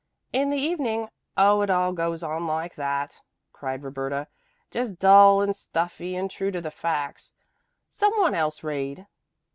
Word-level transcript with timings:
"In 0.33 0.49
the 0.49 0.57
evening 0.57 1.09
Oh 1.37 1.61
it 1.61 1.69
all 1.69 1.93
goes 1.93 2.23
on 2.23 2.47
like 2.47 2.73
that," 2.73 3.21
cried 3.53 3.83
Roberta. 3.83 4.25
"Just 4.71 4.97
dull 4.97 5.41
and 5.41 5.55
stuffy 5.55 6.15
and 6.15 6.31
true 6.31 6.49
to 6.49 6.59
the 6.59 6.71
facts. 6.71 7.35
Some 7.87 8.17
one 8.17 8.33
else 8.33 8.63
read." 8.63 9.05